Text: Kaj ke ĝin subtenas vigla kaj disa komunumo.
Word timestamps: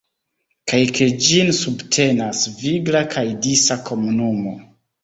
Kaj 0.71 0.79
ke 0.95 1.07
ĝin 1.25 1.53
subtenas 1.59 2.43
vigla 2.63 3.07
kaj 3.17 3.29
disa 3.47 3.81
komunumo. 3.93 4.61